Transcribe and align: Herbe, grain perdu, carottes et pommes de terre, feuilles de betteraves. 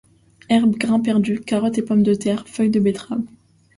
Herbe, 0.49 0.79
grain 0.79 0.99
perdu, 0.99 1.41
carottes 1.41 1.77
et 1.77 1.83
pommes 1.83 2.01
de 2.01 2.15
terre, 2.15 2.47
feuilles 2.47 2.71
de 2.71 2.79
betteraves. 2.79 3.21